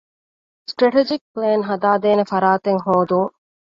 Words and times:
ސްޓްރެޓެޖިކް 0.69 1.25
ޕްލޭން 1.31 1.63
ހަދާދޭނެ 1.69 2.23
ފަރާތެއް 2.31 2.81
ހޯދުން 2.85 3.31